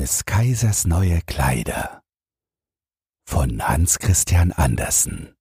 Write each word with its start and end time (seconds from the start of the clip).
Des 0.00 0.24
Kaisers 0.24 0.86
neue 0.86 1.20
Kleider. 1.20 2.00
Von 3.28 3.68
Hans 3.68 3.98
Christian 3.98 4.50
Andersen. 4.50 5.34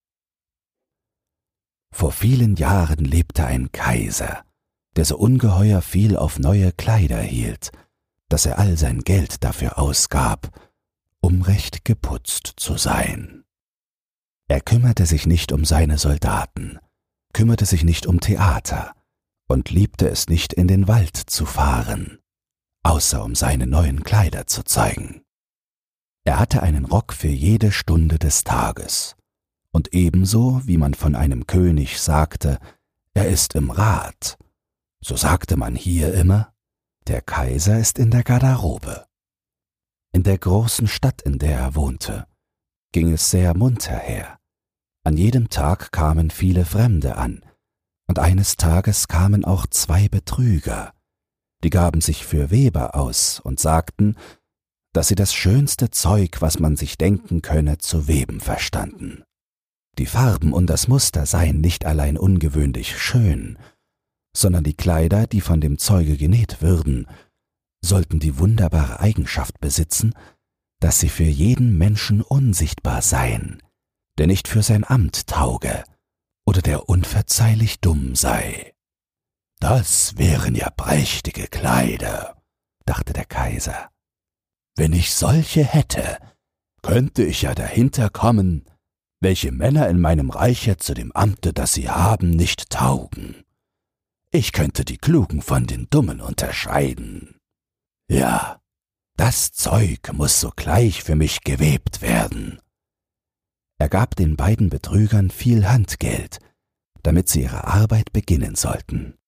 Vor 1.96 2.12
vielen 2.12 2.58
Jahren 2.58 3.06
lebte 3.06 3.46
ein 3.46 3.72
Kaiser, 3.72 4.44
der 4.98 5.06
so 5.06 5.18
ungeheuer 5.18 5.82
viel 5.82 6.18
auf 6.18 6.40
neue 6.40 6.74
Kleider 6.74 7.22
hielt, 7.22 7.72
dass 8.28 8.46
er 8.46 8.60
all 8.60 8.78
sein 8.78 9.00
Geld 9.00 9.46
dafür 9.46 9.80
ausgab, 9.80 10.52
um 11.22 11.42
recht 11.42 11.86
geputzt 11.86 12.56
zu 12.58 12.76
sein. 12.76 13.46
Er 14.50 14.60
kümmerte 14.60 15.06
sich 15.06 15.26
nicht 15.26 15.54
um 15.54 15.64
seine 15.64 15.98
Soldaten, 15.98 16.80
kümmerte 17.32 17.66
sich 17.66 17.86
nicht 17.86 18.08
um 18.08 18.20
Theater 18.20 18.94
und 19.48 19.70
liebte 19.70 20.10
es 20.10 20.28
nicht 20.28 20.52
in 20.52 20.68
den 20.68 20.90
Wald 20.90 21.16
zu 21.16 21.46
fahren, 21.46 22.19
außer 22.84 23.24
um 23.24 23.36
seine 23.36 23.68
neuen 23.68 24.04
Kleider 24.04 24.48
zu 24.48 24.64
zeigen. 24.64 25.24
Er 26.26 26.40
hatte 26.40 26.62
einen 26.64 26.86
Rock 26.86 27.14
für 27.14 27.28
jede 27.28 27.72
Stunde 27.72 28.20
des 28.20 28.44
Tages, 28.44 29.16
und 29.72 29.94
ebenso 29.94 30.62
wie 30.66 30.78
man 30.78 30.94
von 30.94 31.16
einem 31.16 31.48
König 31.48 32.02
sagte, 32.02 32.60
er 33.14 33.28
ist 33.28 33.56
im 33.56 33.72
Rat, 33.72 34.38
so 35.02 35.16
sagte 35.16 35.58
man 35.58 35.76
hier 35.76 36.14
immer, 36.14 36.54
der 37.08 37.22
Kaiser 37.22 37.80
ist 37.80 37.98
in 37.98 38.12
der 38.12 38.24
Garderobe. 38.24 39.06
In 40.12 40.24
der 40.24 40.38
großen 40.38 40.88
Stadt, 40.88 41.22
in 41.22 41.40
der 41.40 41.58
er 41.58 41.76
wohnte, 41.76 42.28
ging 42.92 43.14
es 43.14 43.30
sehr 43.30 43.56
munter 43.56 43.98
her. 43.98 44.40
An 45.04 45.18
jedem 45.18 45.50
Tag 45.50 45.92
kamen 45.92 46.30
viele 46.30 46.66
Fremde 46.66 47.18
an, 47.18 47.44
und 48.08 48.20
eines 48.20 48.56
Tages 48.58 49.08
kamen 49.08 49.46
auch 49.46 49.66
zwei 49.68 50.08
Betrüger, 50.08 50.94
die 51.64 51.70
gaben 51.70 52.02
sich 52.02 52.26
für 52.26 52.52
Weber 52.52 52.96
aus 52.96 53.40
und 53.40 53.60
sagten, 53.60 54.16
dass 54.94 55.08
sie 55.08 55.16
das 55.16 55.34
schönste 55.34 55.92
Zeug, 55.92 56.42
was 56.42 56.60
man 56.60 56.76
sich 56.76 56.98
denken 56.98 57.42
könne, 57.42 57.78
zu 57.78 58.08
weben 58.08 58.40
verstanden. 58.40 59.24
Die 59.98 60.06
Farben 60.06 60.54
und 60.54 60.68
das 60.68 60.88
Muster 60.88 61.26
seien 61.26 61.62
nicht 61.62 61.86
allein 61.86 62.18
ungewöhnlich 62.18 62.98
schön, 62.98 63.58
sondern 64.36 64.64
die 64.64 64.74
Kleider, 64.74 65.28
die 65.28 65.42
von 65.42 65.62
dem 65.62 65.78
Zeuge 65.78 66.16
genäht 66.18 66.62
würden, 66.62 67.08
sollten 67.82 68.20
die 68.20 68.38
wunderbare 68.38 69.00
Eigenschaft 69.00 69.60
besitzen, 69.60 70.14
dass 70.80 71.00
sie 71.00 71.10
für 71.10 71.24
jeden 71.24 71.78
Menschen 71.78 72.22
unsichtbar 72.22 73.02
seien, 73.02 73.62
der 74.18 74.28
nicht 74.28 74.48
für 74.48 74.64
sein 74.64 74.84
Amt 74.86 75.28
tauge 75.28 75.84
oder 76.46 76.62
der 76.62 76.88
unverzeihlich 76.88 77.80
dumm 77.80 78.16
sei. 78.16 78.74
Das 79.60 80.18
wären 80.18 80.56
ja 80.56 80.70
prächtige 80.70 81.48
Kleider, 81.48 82.42
dachte 82.86 83.14
der 83.14 83.26
Kaiser. 83.26 83.90
Wenn 84.76 84.94
ich 84.94 85.14
solche 85.14 85.64
hätte, 85.64 86.18
könnte 86.82 87.24
ich 87.24 87.42
ja 87.42 87.54
dahinter 87.54 88.10
kommen, 88.10 88.66
welche 89.20 89.52
Männer 89.52 89.90
in 89.90 90.00
meinem 90.00 90.30
Reiche 90.30 90.78
zu 90.78 90.94
dem 90.94 91.12
Amte, 91.12 91.52
das 91.52 91.74
sie 91.74 91.90
haben, 91.90 92.30
nicht 92.30 92.70
taugen. 92.70 93.44
Ich 94.32 94.54
könnte 94.54 94.86
die 94.86 94.98
Klugen 94.98 95.42
von 95.42 95.68
den 95.68 95.90
Dummen 95.90 96.22
unterscheiden. 96.22 97.36
Ja, 98.10 98.62
das 99.18 99.52
Zeug 99.52 100.14
muss 100.14 100.40
sogleich 100.40 101.04
für 101.04 101.16
mich 101.16 101.42
gewebt 101.42 102.02
werden. 102.02 102.62
Er 103.78 103.90
gab 103.90 104.16
den 104.16 104.38
beiden 104.38 104.70
Betrügern 104.70 105.30
viel 105.30 105.68
Handgeld, 105.68 106.40
damit 107.04 107.28
sie 107.28 107.42
ihre 107.42 107.66
Arbeit 107.66 108.14
beginnen 108.14 108.56
sollten. 108.56 109.19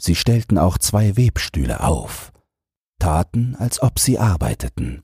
Sie 0.00 0.14
stellten 0.14 0.58
auch 0.58 0.78
zwei 0.78 1.16
Webstühle 1.16 1.80
auf, 1.80 2.32
taten, 2.98 3.56
als 3.56 3.82
ob 3.82 3.98
sie 3.98 4.18
arbeiteten, 4.18 5.02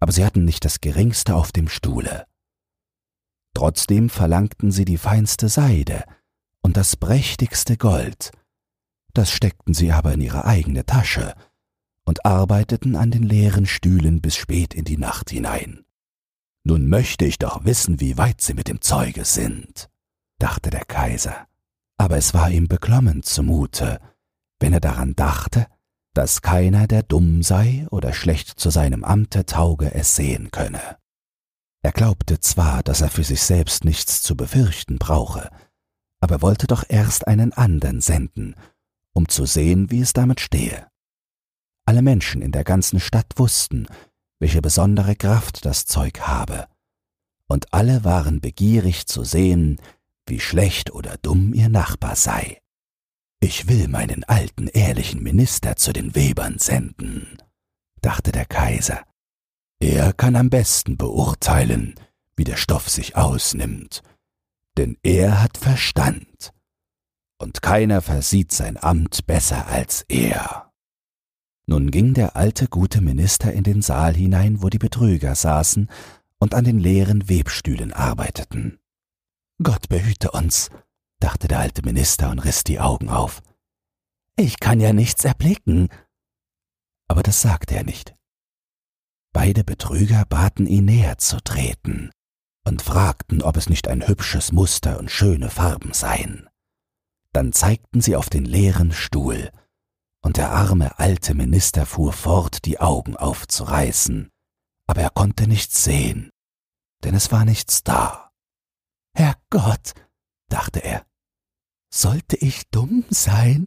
aber 0.00 0.12
sie 0.12 0.24
hatten 0.24 0.44
nicht 0.44 0.64
das 0.64 0.80
geringste 0.80 1.34
auf 1.34 1.52
dem 1.52 1.68
Stuhle. 1.68 2.26
Trotzdem 3.54 4.08
verlangten 4.08 4.70
sie 4.70 4.84
die 4.84 4.98
feinste 4.98 5.48
Seide 5.48 6.04
und 6.62 6.76
das 6.76 6.96
prächtigste 6.96 7.76
Gold, 7.76 8.30
das 9.14 9.32
steckten 9.32 9.74
sie 9.74 9.90
aber 9.90 10.12
in 10.12 10.20
ihre 10.20 10.44
eigene 10.44 10.86
Tasche 10.86 11.34
und 12.04 12.24
arbeiteten 12.24 12.94
an 12.94 13.10
den 13.10 13.24
leeren 13.24 13.66
Stühlen 13.66 14.20
bis 14.20 14.36
spät 14.36 14.74
in 14.74 14.84
die 14.84 14.96
Nacht 14.96 15.30
hinein. 15.30 15.84
Nun 16.62 16.88
möchte 16.88 17.24
ich 17.24 17.38
doch 17.38 17.64
wissen, 17.64 18.00
wie 18.00 18.16
weit 18.16 18.40
sie 18.40 18.54
mit 18.54 18.68
dem 18.68 18.80
Zeuge 18.80 19.24
sind, 19.24 19.88
dachte 20.38 20.70
der 20.70 20.84
Kaiser, 20.84 21.48
aber 21.96 22.16
es 22.16 22.34
war 22.34 22.50
ihm 22.50 22.68
beklommen 22.68 23.22
zumute, 23.22 24.00
wenn 24.60 24.72
er 24.72 24.80
daran 24.80 25.14
dachte, 25.14 25.66
dass 26.14 26.42
keiner, 26.42 26.86
der 26.86 27.02
dumm 27.02 27.42
sei 27.42 27.86
oder 27.90 28.12
schlecht 28.12 28.58
zu 28.58 28.70
seinem 28.70 29.04
Amte 29.04 29.46
tauge, 29.46 29.94
es 29.94 30.16
sehen 30.16 30.50
könne. 30.50 30.98
Er 31.82 31.92
glaubte 31.92 32.40
zwar, 32.40 32.82
dass 32.82 33.00
er 33.00 33.08
für 33.08 33.24
sich 33.24 33.42
selbst 33.42 33.84
nichts 33.84 34.22
zu 34.22 34.36
befürchten 34.36 34.98
brauche, 34.98 35.48
aber 36.20 36.42
wollte 36.42 36.66
doch 36.66 36.84
erst 36.88 37.28
einen 37.28 37.52
andern 37.52 38.00
senden, 38.00 38.56
um 39.12 39.28
zu 39.28 39.46
sehen, 39.46 39.90
wie 39.90 40.00
es 40.00 40.12
damit 40.12 40.40
stehe. 40.40 40.88
Alle 41.84 42.02
Menschen 42.02 42.42
in 42.42 42.52
der 42.52 42.64
ganzen 42.64 43.00
Stadt 43.00 43.34
wussten, 43.36 43.86
welche 44.40 44.60
besondere 44.60 45.16
Kraft 45.16 45.64
das 45.64 45.86
Zeug 45.86 46.20
habe, 46.20 46.66
und 47.46 47.72
alle 47.72 48.04
waren 48.04 48.40
begierig 48.40 49.06
zu 49.06 49.24
sehen, 49.24 49.80
wie 50.26 50.40
schlecht 50.40 50.92
oder 50.92 51.16
dumm 51.22 51.54
ihr 51.54 51.68
Nachbar 51.68 52.14
sei. 52.14 52.60
Ich 53.40 53.68
will 53.68 53.88
meinen 53.88 54.24
alten 54.24 54.66
ehrlichen 54.66 55.22
Minister 55.22 55.76
zu 55.76 55.92
den 55.92 56.14
Webern 56.14 56.58
senden, 56.58 57.38
dachte 58.00 58.32
der 58.32 58.46
Kaiser. 58.46 59.04
Er 59.80 60.12
kann 60.12 60.34
am 60.34 60.50
besten 60.50 60.96
beurteilen, 60.96 61.94
wie 62.36 62.44
der 62.44 62.56
Stoff 62.56 62.88
sich 62.88 63.16
ausnimmt, 63.16 64.02
denn 64.76 64.96
er 65.02 65.40
hat 65.40 65.56
Verstand, 65.56 66.52
und 67.40 67.62
keiner 67.62 68.02
versieht 68.02 68.50
sein 68.52 68.76
Amt 68.76 69.26
besser 69.26 69.68
als 69.68 70.04
er. 70.08 70.72
Nun 71.66 71.90
ging 71.90 72.14
der 72.14 72.34
alte 72.34 72.66
gute 72.66 73.00
Minister 73.00 73.52
in 73.52 73.62
den 73.62 73.82
Saal 73.82 74.14
hinein, 74.14 74.62
wo 74.62 74.68
die 74.68 74.78
Betrüger 74.78 75.34
saßen 75.34 75.88
und 76.38 76.54
an 76.54 76.64
den 76.64 76.78
leeren 76.78 77.28
Webstühlen 77.28 77.92
arbeiteten. 77.92 78.78
Gott 79.62 79.88
behüte 79.88 80.30
uns, 80.30 80.70
dachte 81.20 81.48
der 81.48 81.60
alte 81.60 81.82
Minister 81.82 82.30
und 82.30 82.40
riss 82.40 82.64
die 82.64 82.80
Augen 82.80 83.08
auf. 83.08 83.42
Ich 84.36 84.60
kann 84.60 84.80
ja 84.80 84.92
nichts 84.92 85.24
erblicken. 85.24 85.88
Aber 87.08 87.22
das 87.22 87.42
sagte 87.42 87.74
er 87.74 87.84
nicht. 87.84 88.14
Beide 89.32 89.64
Betrüger 89.64 90.24
baten 90.24 90.66
ihn 90.66 90.84
näher 90.84 91.18
zu 91.18 91.40
treten 91.40 92.10
und 92.64 92.82
fragten, 92.82 93.42
ob 93.42 93.56
es 93.56 93.68
nicht 93.68 93.88
ein 93.88 94.06
hübsches 94.06 94.52
Muster 94.52 94.98
und 94.98 95.10
schöne 95.10 95.50
Farben 95.50 95.92
seien. 95.92 96.48
Dann 97.32 97.52
zeigten 97.52 98.00
sie 98.00 98.16
auf 98.16 98.30
den 98.30 98.44
leeren 98.44 98.92
Stuhl, 98.92 99.50
und 100.20 100.36
der 100.36 100.50
arme 100.50 100.98
alte 100.98 101.34
Minister 101.34 101.86
fuhr 101.86 102.12
fort, 102.12 102.64
die 102.64 102.80
Augen 102.80 103.16
aufzureißen, 103.16 104.30
aber 104.86 105.02
er 105.02 105.10
konnte 105.10 105.46
nichts 105.46 105.84
sehen, 105.84 106.30
denn 107.04 107.14
es 107.14 107.32
war 107.32 107.44
nichts 107.44 107.82
da. 107.84 108.30
Herrgott, 109.14 109.94
dachte 110.48 110.80
er, 110.80 111.06
sollte 111.92 112.36
ich 112.36 112.68
dumm 112.70 113.04
sein? 113.10 113.66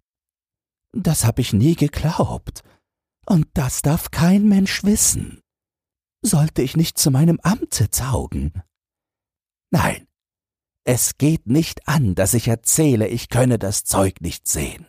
Das 0.93 1.25
hab 1.25 1.39
ich 1.39 1.53
nie 1.53 1.75
geglaubt, 1.75 2.63
und 3.25 3.47
das 3.53 3.81
darf 3.81 4.11
kein 4.11 4.47
Mensch 4.47 4.83
wissen. 4.83 5.41
Sollte 6.23 6.61
ich 6.61 6.75
nicht 6.75 6.97
zu 6.97 7.11
meinem 7.11 7.39
Amte 7.41 7.89
taugen? 7.89 8.61
Nein, 9.71 10.07
es 10.83 11.17
geht 11.17 11.47
nicht 11.47 11.87
an, 11.87 12.15
dass 12.15 12.33
ich 12.33 12.47
erzähle, 12.47 13.07
ich 13.07 13.29
könne 13.29 13.57
das 13.57 13.83
Zeug 13.83 14.21
nicht 14.21 14.47
sehen. 14.47 14.87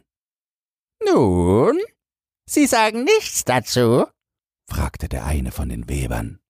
Nun, 1.05 1.79
Sie 2.49 2.67
sagen 2.67 3.05
nichts 3.05 3.45
dazu? 3.45 4.07
fragte 4.69 5.09
der 5.09 5.25
eine 5.25 5.53
von 5.53 5.69
den 5.69 5.89
Webern. 5.89 6.41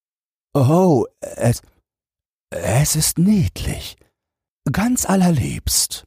Oh, 0.54 1.06
es, 1.20 1.62
es 2.50 2.96
ist 2.96 3.18
niedlich, 3.18 3.96
ganz 4.70 5.06
allerliebst, 5.06 6.06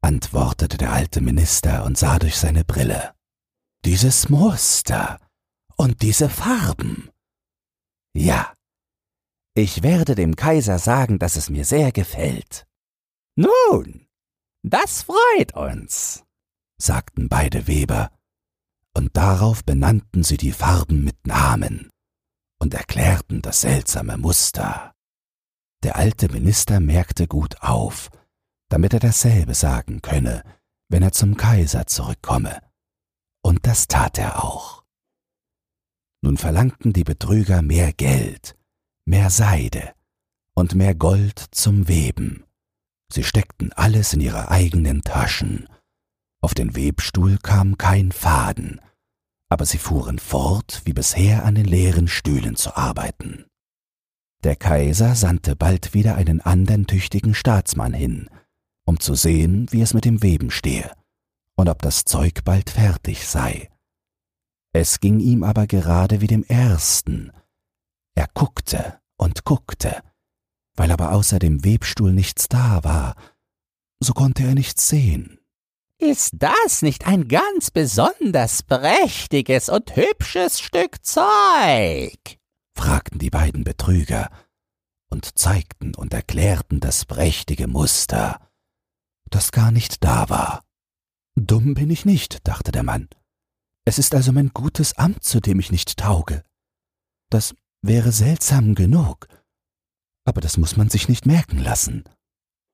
antwortete 0.00 0.78
der 0.78 0.92
alte 0.92 1.20
Minister 1.20 1.84
und 1.84 1.98
sah 1.98 2.18
durch 2.18 2.36
seine 2.36 2.64
Brille. 2.64 3.14
Dieses 3.84 4.28
Muster 4.28 5.18
und 5.76 6.02
diese 6.02 6.28
Farben. 6.28 7.10
Ja, 8.14 8.54
ich 9.54 9.82
werde 9.82 10.14
dem 10.14 10.36
Kaiser 10.36 10.78
sagen, 10.78 11.18
dass 11.18 11.36
es 11.36 11.50
mir 11.50 11.64
sehr 11.64 11.92
gefällt. 11.92 12.66
Nun, 13.36 14.06
das 14.62 15.02
freut 15.02 15.54
uns 15.54 16.24
sagten 16.78 17.28
beide 17.28 17.66
Weber, 17.66 18.10
und 18.94 19.16
darauf 19.16 19.64
benannten 19.64 20.22
sie 20.22 20.36
die 20.36 20.52
Farben 20.52 21.04
mit 21.04 21.26
Namen 21.26 21.90
und 22.60 22.74
erklärten 22.74 23.42
das 23.42 23.60
seltsame 23.60 24.16
Muster. 24.16 24.92
Der 25.84 25.96
alte 25.96 26.32
Minister 26.32 26.80
merkte 26.80 27.28
gut 27.28 27.62
auf, 27.62 28.10
damit 28.68 28.94
er 28.94 29.00
dasselbe 29.00 29.54
sagen 29.54 30.02
könne, 30.02 30.42
wenn 30.88 31.02
er 31.02 31.12
zum 31.12 31.36
Kaiser 31.36 31.86
zurückkomme, 31.86 32.60
und 33.42 33.66
das 33.66 33.88
tat 33.88 34.18
er 34.18 34.44
auch. 34.44 34.84
Nun 36.22 36.36
verlangten 36.36 36.92
die 36.92 37.04
Betrüger 37.04 37.62
mehr 37.62 37.92
Geld, 37.92 38.56
mehr 39.04 39.30
Seide 39.30 39.94
und 40.54 40.74
mehr 40.74 40.94
Gold 40.94 41.38
zum 41.52 41.88
Weben. 41.88 42.44
Sie 43.12 43.22
steckten 43.22 43.72
alles 43.72 44.12
in 44.12 44.20
ihre 44.20 44.50
eigenen 44.50 45.02
Taschen. 45.02 45.68
Auf 46.40 46.54
den 46.54 46.76
Webstuhl 46.76 47.38
kam 47.38 47.78
kein 47.78 48.12
Faden, 48.12 48.80
aber 49.48 49.64
sie 49.64 49.78
fuhren 49.78 50.18
fort, 50.18 50.82
wie 50.84 50.92
bisher 50.92 51.44
an 51.44 51.54
den 51.54 51.64
leeren 51.64 52.08
Stühlen 52.08 52.56
zu 52.56 52.76
arbeiten. 52.76 53.46
Der 54.44 54.56
Kaiser 54.56 55.14
sandte 55.14 55.56
bald 55.56 55.94
wieder 55.94 56.16
einen 56.16 56.40
andern 56.40 56.86
tüchtigen 56.86 57.34
Staatsmann 57.34 57.94
hin, 57.94 58.28
um 58.88 58.98
zu 58.98 59.14
sehen, 59.14 59.66
wie 59.70 59.82
es 59.82 59.92
mit 59.92 60.06
dem 60.06 60.22
Weben 60.22 60.50
stehe 60.50 60.90
und 61.56 61.68
ob 61.68 61.82
das 61.82 62.04
Zeug 62.04 62.42
bald 62.44 62.70
fertig 62.70 63.28
sei. 63.28 63.68
Es 64.72 65.00
ging 65.00 65.20
ihm 65.20 65.44
aber 65.44 65.66
gerade 65.66 66.22
wie 66.22 66.26
dem 66.26 66.42
ersten. 66.44 67.30
Er 68.14 68.28
guckte 68.32 68.98
und 69.18 69.44
guckte, 69.44 70.02
weil 70.74 70.90
aber 70.90 71.12
außer 71.12 71.38
dem 71.38 71.64
Webstuhl 71.66 72.14
nichts 72.14 72.48
da 72.48 72.82
war, 72.82 73.14
so 74.00 74.14
konnte 74.14 74.44
er 74.44 74.54
nichts 74.54 74.88
sehen. 74.88 75.38
Ist 75.98 76.36
das 76.38 76.80
nicht 76.80 77.06
ein 77.06 77.28
ganz 77.28 77.70
besonders 77.70 78.62
prächtiges 78.62 79.68
und 79.68 79.96
hübsches 79.96 80.60
Stück 80.60 81.04
Zeug? 81.04 82.38
fragten 82.74 83.18
die 83.18 83.30
beiden 83.30 83.64
Betrüger 83.64 84.30
und 85.10 85.38
zeigten 85.38 85.94
und 85.94 86.14
erklärten 86.14 86.80
das 86.80 87.04
prächtige 87.04 87.66
Muster, 87.66 88.47
das 89.34 89.52
gar 89.52 89.70
nicht 89.70 90.04
da 90.04 90.28
war. 90.28 90.64
Dumm 91.36 91.74
bin 91.74 91.90
ich 91.90 92.04
nicht, 92.04 92.46
dachte 92.46 92.72
der 92.72 92.82
Mann. 92.82 93.08
Es 93.84 93.98
ist 93.98 94.14
also 94.14 94.32
mein 94.32 94.50
gutes 94.50 94.96
Amt, 94.98 95.24
zu 95.24 95.40
dem 95.40 95.60
ich 95.60 95.72
nicht 95.72 95.96
tauge. 95.96 96.42
Das 97.30 97.54
wäre 97.80 98.12
seltsam 98.12 98.74
genug, 98.74 99.28
aber 100.24 100.40
das 100.40 100.56
muss 100.56 100.76
man 100.76 100.90
sich 100.90 101.08
nicht 101.08 101.26
merken 101.26 101.58
lassen. 101.58 102.04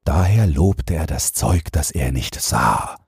Daher 0.04 0.46
lobte 0.46 0.94
er 0.94 1.06
das 1.06 1.32
Zeug, 1.32 1.70
das 1.72 1.90
er 1.90 2.12
nicht 2.12 2.40
sah, 2.40 2.98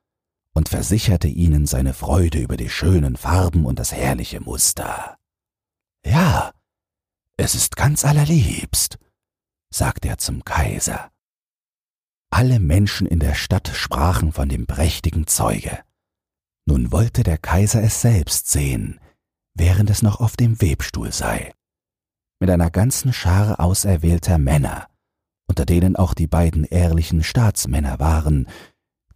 und 0.54 0.68
versicherte 0.68 1.28
ihnen 1.28 1.66
seine 1.66 1.94
Freude 1.94 2.38
über 2.38 2.56
die 2.56 2.70
schönen 2.70 3.16
Farben 3.16 3.66
und 3.66 3.78
das 3.78 3.92
herrliche 3.92 4.40
Muster. 4.40 5.18
Ja, 6.04 6.52
es 7.36 7.54
ist 7.54 7.76
ganz 7.76 8.04
allerliebst, 8.04 8.98
sagte 9.70 10.08
er 10.08 10.18
zum 10.18 10.44
Kaiser. 10.44 11.10
Alle 12.30 12.58
Menschen 12.58 13.06
in 13.06 13.20
der 13.20 13.34
Stadt 13.34 13.68
sprachen 13.68 14.32
von 14.32 14.48
dem 14.48 14.66
prächtigen 14.66 15.26
Zeuge. 15.26 15.78
Nun 16.66 16.90
wollte 16.92 17.22
der 17.22 17.38
Kaiser 17.38 17.82
es 17.82 18.00
selbst 18.00 18.50
sehen, 18.50 19.00
während 19.54 19.88
es 19.90 20.02
noch 20.02 20.20
auf 20.20 20.36
dem 20.36 20.60
Webstuhl 20.60 21.12
sei. 21.12 21.52
Mit 22.40 22.50
einer 22.50 22.70
ganzen 22.70 23.12
Schar 23.12 23.60
auserwählter 23.60 24.38
Männer, 24.38 24.88
unter 25.48 25.64
denen 25.64 25.96
auch 25.96 26.12
die 26.12 26.26
beiden 26.26 26.64
ehrlichen 26.64 27.22
Staatsmänner 27.22 27.98
waren, 28.00 28.46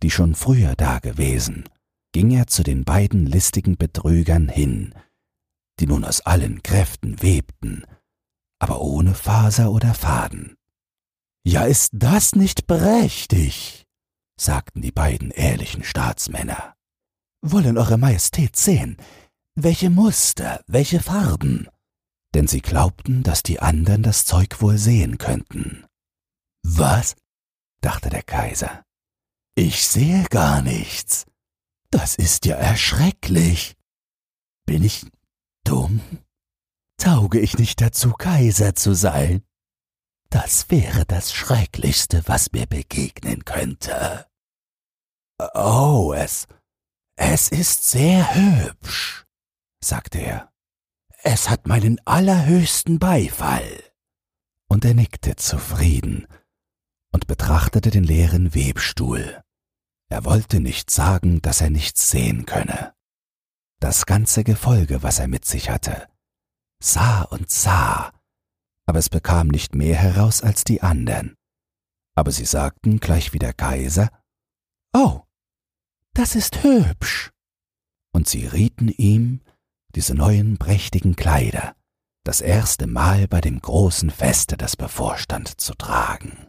die 0.03 0.11
schon 0.11 0.35
früher 0.35 0.77
dagewesen, 0.77 1.69
ging 2.13 2.31
er 2.31 2.47
zu 2.47 2.63
den 2.63 2.85
beiden 2.85 3.27
listigen 3.27 3.77
Betrügern 3.77 4.49
hin, 4.49 4.95
die 5.79 5.87
nun 5.87 6.05
aus 6.05 6.21
allen 6.23 6.63
Kräften 6.63 7.23
webten, 7.23 7.85
aber 8.59 8.81
ohne 8.81 9.15
Faser 9.15 9.71
oder 9.71 9.95
Faden. 9.95 10.57
Ja, 11.45 11.65
ist 11.65 11.91
das 11.95 12.35
nicht 12.35 12.67
prächtig? 12.67 13.87
sagten 14.39 14.81
die 14.81 14.93
beiden 14.93 15.31
ehrlichen 15.31 15.85
Staatsmänner. 15.85 16.75
Wollen 17.43 17.79
Eure 17.79 17.99
Majestät 17.99 18.57
sehen, 18.57 18.97
welche 19.55 19.91
Muster, 19.91 20.63
welche 20.67 21.01
Farben? 21.01 21.69
Denn 22.35 22.47
sie 22.47 22.61
glaubten, 22.61 23.23
dass 23.23 23.43
die 23.43 23.61
anderen 23.61 24.03
das 24.03 24.25
Zeug 24.25 24.61
wohl 24.61 24.79
sehen 24.79 25.19
könnten. 25.19 25.85
Was? 26.63 27.17
dachte 27.81 28.11
der 28.11 28.23
Kaiser. 28.23 28.85
Ich 29.55 29.87
sehe 29.87 30.25
gar 30.25 30.63
nichts. 30.63 31.27
Das 31.91 32.15
ist 32.15 32.45
ja 32.45 32.57
erschrecklich. 32.57 33.75
Bin 34.67 34.85
ich 34.85 35.07
dumm? 35.65 36.01
Tauge 36.99 37.41
ich 37.41 37.59
nicht 37.59 37.81
dazu, 37.81 38.13
Kaiser 38.13 38.75
zu 38.75 38.95
sein? 38.95 39.43
Das 40.31 40.71
wäre 40.71 41.05
das 41.05 41.33
Schrecklichste, 41.33 42.23
was 42.27 42.53
mir 42.53 42.67
begegnen 42.67 43.45
könnte. 43.45 44.27
Oh, 45.55 46.15
es, 46.17 46.47
es 47.17 47.49
ist 47.49 47.85
sehr 47.85 48.35
hübsch, 48.35 49.27
sagte 49.83 50.19
er. 50.19 50.53
Es 51.23 51.51
hat 51.51 51.67
meinen 51.67 52.01
allerhöchsten 52.07 52.99
Beifall. 52.99 53.83
Und 54.69 54.85
er 54.85 54.95
nickte 54.95 55.35
zufrieden 55.37 56.27
und 57.13 57.27
betrachtete 57.27 57.91
den 57.91 58.05
leeren 58.05 58.55
Webstuhl. 58.55 59.43
Er 60.09 60.25
wollte 60.25 60.61
nicht 60.61 60.91
sagen, 60.91 61.43
dass 61.43 61.61
er 61.61 61.71
nichts 61.71 62.09
sehen 62.11 62.47
könne. 62.47 62.95
Das 63.81 64.07
ganze 64.07 64.45
Gefolge, 64.45 65.03
was 65.03 65.19
er 65.19 65.29
mit 65.29 65.45
sich 65.45 65.71
hatte, 65.71 66.09
sah 66.83 67.23
und 67.23 67.51
sah, 67.51 68.13
aber 68.91 68.99
es 68.99 69.09
bekam 69.09 69.47
nicht 69.47 69.77
mehr 69.77 69.95
heraus 69.95 70.43
als 70.43 70.65
die 70.65 70.83
andern. 70.83 71.37
Aber 72.17 72.33
sie 72.33 72.45
sagten 72.45 72.99
gleich 72.99 73.33
wie 73.33 73.39
der 73.39 73.53
Kaiser, 73.53 74.11
Oh, 74.93 75.21
das 76.13 76.35
ist 76.35 76.65
hübsch. 76.65 77.31
Und 78.13 78.29
sie 78.29 78.47
rieten 78.47 78.89
ihm, 78.89 79.43
diese 79.95 80.17
neuen 80.17 80.59
prächtigen 80.59 81.15
Kleider, 81.15 81.77
das 82.25 82.41
erste 82.41 82.89
Mal 82.89 83.29
bei 83.29 83.41
dem 83.41 83.61
großen 83.61 84.11
Feste, 84.11 84.57
das 84.57 84.77
bevorstand, 84.77 85.61
zu 85.61 85.75
tragen. 85.75 86.49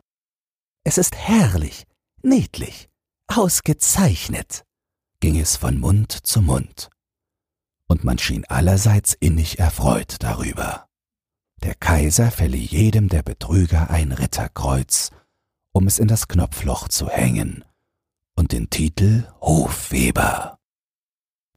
Es 0.84 0.98
ist 0.98 1.16
herrlich, 1.16 1.86
niedlich, 2.24 2.90
ausgezeichnet, 3.28 4.64
ging 5.20 5.40
es 5.40 5.58
von 5.58 5.80
Mund 5.80 6.12
zu 6.12 6.42
Mund 6.42 6.90
und 7.88 8.04
man 8.04 8.18
schien 8.18 8.46
allerseits 8.46 9.14
innig 9.14 9.60
erfreut 9.60 10.16
darüber. 10.22 10.88
Der 11.64 11.76
Kaiser 11.76 12.32
verlieh 12.32 12.66
jedem 12.66 13.08
der 13.08 13.22
Betrüger 13.22 13.90
ein 13.90 14.12
Ritterkreuz, 14.12 15.12
um 15.72 15.88
es 15.88 16.00
in 16.00 16.08
das 16.08 16.28
Knopfloch 16.28 16.88
zu 16.88 17.08
hängen, 17.08 17.64
und 18.36 18.52
den 18.52 18.70
Titel 18.70 19.28
Hofweber. 19.42 20.58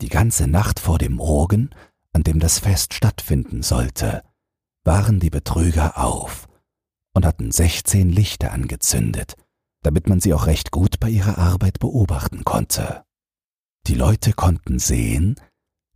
Die 0.00 0.08
ganze 0.08 0.46
Nacht 0.46 0.80
vor 0.80 0.98
dem 0.98 1.14
Morgen, 1.14 1.70
an 2.12 2.22
dem 2.22 2.38
das 2.38 2.58
Fest 2.58 2.94
stattfinden 2.94 3.62
sollte, 3.62 4.22
waren 4.84 5.20
die 5.20 5.30
Betrüger 5.30 5.96
auf 5.98 6.48
und 7.14 7.24
hatten 7.24 7.50
sechzehn 7.50 8.10
Lichter 8.10 8.52
angezündet, 8.52 9.34
damit 9.82 10.08
man 10.08 10.20
sie 10.20 10.34
auch 10.34 10.46
recht 10.46 10.70
gut 10.70 11.00
bei 11.00 11.08
ihrer 11.08 11.38
Arbeit 11.38 11.78
beobachten 11.78 12.44
konnte. 12.44 13.04
Die 13.86 13.94
Leute 13.94 14.32
konnten 14.32 14.78
sehen, 14.78 15.36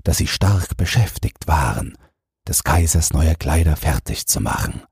dass 0.02 0.16
sie 0.16 0.26
stark 0.26 0.76
beschäftigt 0.76 1.46
waren, 1.46 1.98
des 2.48 2.64
Kaisers 2.64 3.12
neue 3.12 3.34
Kleider 3.34 3.76
fertig 3.76 4.26
zu 4.26 4.40
machen. 4.40 4.82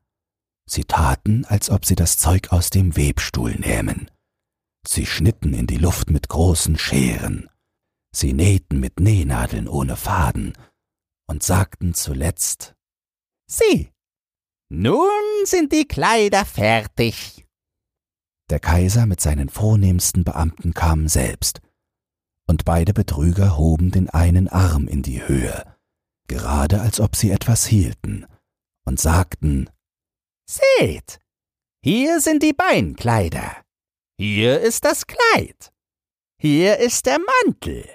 Sie 0.69 0.85
taten, 0.85 1.45
als 1.47 1.71
ob 1.71 1.85
sie 1.85 1.95
das 1.95 2.19
Zeug 2.19 2.53
aus 2.53 2.71
dem 2.71 2.97
Webstuhl 2.97 3.55
nähmen. 3.55 4.11
Sie 4.87 5.07
schnitten 5.07 5.55
in 5.55 5.67
die 5.67 5.79
Luft 5.79 6.11
mit 6.11 6.29
großen 6.29 6.79
Scheren. 6.79 7.49
Sie 8.13 8.33
nähten 8.33 8.79
mit 8.81 9.01
Nähnadeln 9.01 9.69
ohne 9.69 9.97
Faden 9.97 10.53
und 11.27 11.43
sagten 11.43 11.95
zuletzt 11.95 12.75
Sieh, 13.49 13.91
nun 14.69 15.09
sind 15.45 15.73
die 15.73 15.87
Kleider 15.87 16.45
fertig. 16.45 17.47
Der 18.51 18.61
Kaiser 18.61 19.07
mit 19.07 19.21
seinen 19.21 19.49
vornehmsten 19.49 20.25
Beamten 20.25 20.75
kam 20.75 21.09
selbst 21.09 21.61
und 22.47 22.65
beide 22.65 22.93
Betrüger 22.93 23.57
hoben 23.57 23.91
den 23.91 24.09
einen 24.11 24.49
Arm 24.49 24.87
in 24.87 25.03
die 25.03 25.27
Höhe, 25.27 25.76
gerade 26.27 26.81
als 26.81 27.01
ob 27.01 27.17
sie 27.17 27.31
etwas 27.31 27.67
hielten, 27.67 28.27
und 28.87 29.01
sagten 29.01 29.71
Seht, 30.49 31.19
hier 31.83 32.21
sind 32.21 32.43
die 32.43 32.53
Beinkleider, 32.53 33.65
hier 34.19 34.61
ist 34.61 34.85
das 34.85 35.07
Kleid, 35.07 35.73
hier 36.41 36.79
ist 36.79 37.07
der 37.07 37.19
Mantel 37.19 37.89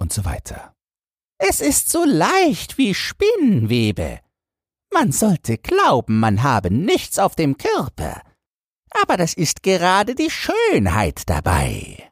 und 0.00 0.12
so 0.12 0.24
weiter. 0.24 0.74
Es 1.38 1.60
ist 1.60 1.90
so 1.90 2.04
leicht 2.04 2.76
wie 2.76 2.94
Spinnwebe. 2.94 4.20
Man 4.92 5.10
sollte 5.10 5.56
glauben, 5.56 6.20
man 6.20 6.42
habe 6.42 6.70
nichts 6.70 7.18
auf 7.18 7.34
dem 7.34 7.56
Körper, 7.56 8.22
aber 8.90 9.16
das 9.16 9.34
ist 9.34 9.62
gerade 9.62 10.14
die 10.14 10.30
Schönheit 10.30 11.28
dabei. 11.28 12.10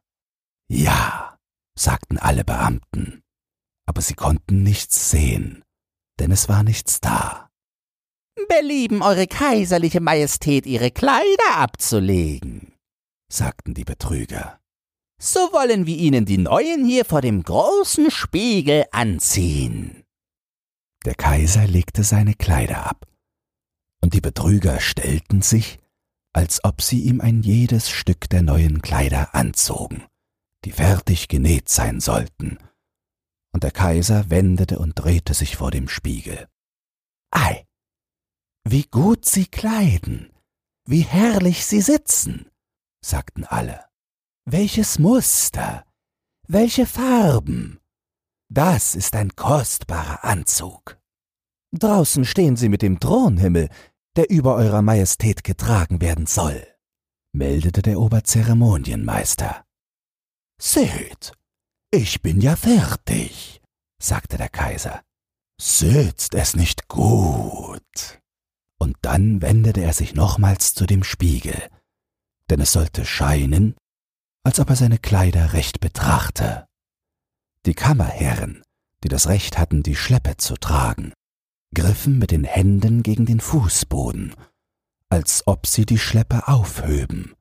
Ja, 0.71 1.39
sagten 1.79 2.19
alle 2.19 2.45
Beamten, 2.45 3.23
aber 3.89 4.03
sie 4.03 4.15
konnten 4.15 4.63
nichts 4.63 5.11
sehen, 5.11 5.65
denn 6.21 6.31
es 6.31 6.47
war 6.51 6.63
nichts 6.63 7.01
da. 7.01 7.49
Belieben 8.49 9.03
Eure 9.03 9.27
kaiserliche 9.27 10.01
Majestät 10.01 10.67
Ihre 10.67 10.91
Kleider 10.91 11.57
abzulegen, 11.57 12.75
sagten 13.33 13.73
die 13.73 13.85
Betrüger. 13.85 14.61
So 15.19 15.41
wollen 15.53 15.87
wir 15.87 15.97
Ihnen 15.97 16.27
die 16.27 16.37
neuen 16.37 16.85
hier 16.85 17.07
vor 17.07 17.23
dem 17.23 17.43
großen 17.43 18.11
Spiegel 18.11 18.85
anziehen. 18.93 20.05
Der 21.07 21.15
Kaiser 21.15 21.67
legte 21.67 22.05
seine 22.05 22.35
Kleider 22.35 22.87
ab, 22.87 23.09
und 24.03 24.13
die 24.13 24.21
Betrüger 24.21 24.81
stellten 24.81 25.41
sich, 25.41 25.79
als 26.35 26.63
ob 26.63 26.83
sie 26.83 27.05
ihm 27.05 27.23
ein 27.23 27.43
jedes 27.43 27.89
Stück 27.89 28.29
der 28.29 28.43
neuen 28.43 28.83
Kleider 28.83 29.35
anzogen, 29.35 30.05
die 30.67 30.73
fertig 30.73 31.29
genäht 31.29 31.71
sein 31.71 32.01
sollten, 32.01 32.59
und 33.59 33.65
der 33.65 33.73
Kaiser 33.73 34.31
wendete 34.31 34.79
und 34.79 34.95
drehte 34.95 35.35
sich 35.35 35.57
vor 35.57 35.73
dem 35.73 35.89
Spiegel. 35.89 36.47
Ei, 37.33 37.67
wie 38.63 38.85
gut 38.85 39.25
sie 39.25 39.47
kleiden, 39.47 40.33
wie 40.85 41.01
herrlich 41.01 41.67
sie 41.67 41.81
sitzen, 41.81 42.49
sagten 43.05 43.43
alle. 43.43 43.85
Welches 44.45 45.01
Muster, 45.01 45.85
welche 46.47 46.87
Farben. 46.87 47.81
Das 48.49 48.95
ist 48.95 49.17
ein 49.17 49.35
kostbarer 49.35 50.23
Anzug. 50.23 50.97
Draußen 51.73 52.25
stehen 52.25 52.55
sie 52.55 52.69
mit 52.69 52.81
dem 52.81 53.01
Thronhimmel, 53.01 53.71
der 54.15 54.31
über 54.31 54.55
eurer 54.55 54.83
Majestät 54.83 55.43
getragen 55.43 56.01
werden 56.01 56.27
soll, 56.27 56.65
meldete 57.33 57.83
der 57.83 57.99
Oberzeremonienmeister. 57.99 59.65
Seht, 60.61 61.33
ich 61.91 62.23
bin 62.23 62.41
ja 62.41 62.57
fertig, 62.57 63.61
sagte 64.01 64.37
der 64.37 64.49
Kaiser. 64.49 65.03
Sitzt 65.61 66.35
es 66.35 66.55
nicht 66.55 66.89
gut? 66.89 68.21
Und 68.79 68.97
dann 69.03 69.43
wendete 69.43 69.81
er 69.81 69.93
sich 69.93 70.15
nochmals 70.15 70.75
zu 70.75 70.87
dem 70.87 71.03
Spiegel, 71.03 71.69
denn 72.49 72.61
es 72.61 72.73
sollte 72.73 73.05
scheinen, 73.05 73.75
als 74.45 74.61
ob 74.61 74.71
er 74.71 74.77
seine 74.77 74.99
Kleider 74.99 75.53
recht 75.53 75.81
betrachte. 75.81 76.67
Die 77.67 77.75
Kammerherren, 77.75 78.63
die 79.03 79.09
das 79.09 79.27
Recht 79.27 79.59
hatten, 79.59 79.83
die 79.83 79.97
Schleppe 79.97 80.37
zu 80.37 80.55
tragen, 80.57 81.13
griffen 81.75 82.19
mit 82.19 82.31
den 82.31 82.45
Händen 82.45 83.03
gegen 83.03 83.27
den 83.27 83.41
Fußboden, 83.41 84.35
als 85.09 85.47
ob 85.47 85.67
sie 85.67 85.87
die 85.87 85.99
Schleppe 85.99 86.47
aufhöben. 86.47 87.35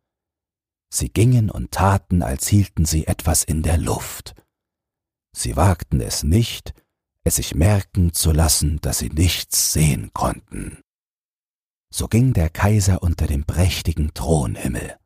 Sie 0.89 1.09
gingen 1.09 1.49
und 1.49 1.71
taten, 1.71 2.21
als 2.21 2.47
hielten 2.47 2.85
sie 2.85 3.07
etwas 3.07 3.43
in 3.43 3.63
der 3.63 3.77
Luft. 3.77 4.35
Sie 5.35 5.55
wagten 5.55 6.01
es 6.01 6.23
nicht, 6.23 6.73
es 7.23 7.35
sich 7.35 7.53
merken 7.53 8.13
zu 8.13 8.31
lassen, 8.31 8.79
dass 8.81 8.99
sie 8.99 9.09
nichts 9.09 9.73
sehen 9.73 10.11
konnten. 10.13 10.79
So 11.93 12.07
ging 12.07 12.33
der 12.33 12.49
Kaiser 12.49 13.03
unter 13.03 13.27
dem 13.27 13.43
prächtigen 13.43 14.13
Thronhimmel, 14.13 14.97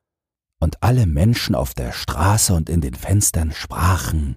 und 0.59 0.81
alle 0.83 1.07
Menschen 1.07 1.55
auf 1.55 1.73
der 1.73 1.91
Straße 1.91 2.53
und 2.53 2.69
in 2.69 2.81
den 2.81 2.93
Fenstern 2.93 3.51
sprachen 3.51 4.35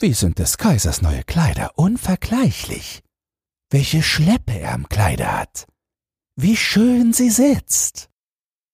Wie 0.00 0.14
sind 0.14 0.38
des 0.38 0.58
Kaisers 0.58 1.02
neue 1.02 1.22
Kleider 1.22 1.78
unvergleichlich. 1.78 3.02
Welche 3.70 4.02
Schleppe 4.02 4.58
er 4.58 4.72
am 4.72 4.88
Kleide 4.88 5.30
hat. 5.30 5.66
Wie 6.36 6.56
schön 6.56 7.12
sie 7.12 7.30
sitzt. 7.30 8.10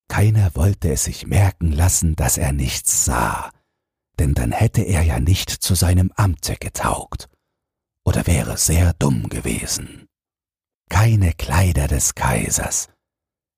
Keiner 0.08 0.54
wollte 0.54 0.90
es 0.90 1.04
sich 1.04 1.26
merken 1.26 1.72
lassen, 1.72 2.16
dass 2.16 2.38
er 2.38 2.52
nichts 2.52 3.04
sah, 3.04 3.52
denn 4.18 4.34
dann 4.34 4.52
hätte 4.52 4.82
er 4.82 5.02
ja 5.02 5.20
nicht 5.20 5.50
zu 5.50 5.74
seinem 5.74 6.12
Amte 6.16 6.56
getaugt 6.56 7.28
oder 8.04 8.26
wäre 8.26 8.56
sehr 8.56 8.94
dumm 8.94 9.28
gewesen. 9.28 10.06
Keine 10.88 11.34
Kleider 11.34 11.86
des 11.86 12.14
Kaisers 12.14 12.88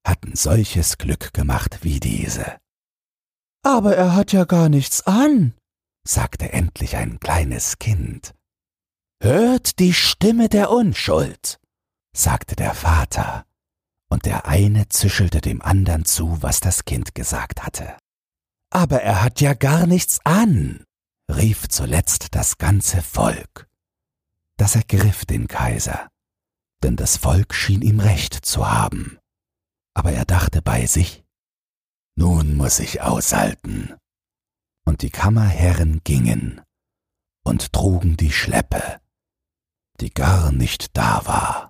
hatten 0.04 0.35
solches 0.35 0.99
Glück 0.99 1.33
gemacht 1.33 1.80
wie 1.83 2.00
diese. 2.00 2.59
Aber 3.62 3.95
er 3.97 4.14
hat 4.14 4.33
ja 4.33 4.45
gar 4.45 4.69
nichts 4.69 5.07
an, 5.07 5.54
sagte 6.07 6.52
endlich 6.52 6.97
ein 6.97 7.21
kleines 7.21 7.78
Kind. 7.78 8.35
Hört 9.23 9.78
die 9.78 9.92
Stimme 9.92 10.49
der 10.49 10.71
Unschuld, 10.71 11.61
sagte 12.16 12.57
der 12.57 12.75
Vater, 12.75 13.45
und 14.11 14.26
der 14.26 14.47
eine 14.47 14.88
zischelte 14.88 15.40
dem 15.40 15.62
andern 15.62 16.05
zu, 16.05 16.43
was 16.43 16.61
das 16.61 16.85
Kind 16.85 17.14
gesagt 17.14 17.62
hatte. 17.64 17.97
Aber 18.71 19.02
er 19.02 19.23
hat 19.23 19.40
ja 19.40 19.55
gar 19.55 19.87
nichts 19.87 20.21
an, 20.25 20.85
rief 21.31 21.69
zuletzt 21.69 22.35
das 22.35 22.59
ganze 22.59 23.02
Volk. 23.02 23.69
Das 24.59 24.76
ergriff 24.76 25.25
den 25.25 25.49
Kaiser, 25.49 26.09
denn 26.83 26.97
das 26.97 27.17
Volk 27.17 27.55
schien 27.55 27.83
ihm 27.83 28.00
recht 28.00 28.35
zu 28.35 28.69
haben. 28.71 29.19
Aber 29.95 30.12
er 30.12 30.25
dachte 30.25 30.61
bei 30.61 30.87
sich, 30.87 31.25
nun 32.17 32.57
muss 32.57 32.79
ich 32.81 33.00
aushalten. 33.00 33.95
Und 34.85 35.02
die 35.02 35.11
Kammerherren 35.11 36.00
gingen 36.05 36.61
und 37.45 37.73
trugen 37.73 38.17
die 38.17 38.33
Schleppe, 38.33 39.00
die 40.00 40.12
gar 40.12 40.52
nicht 40.52 40.97
da 40.97 41.25
war. 41.26 41.69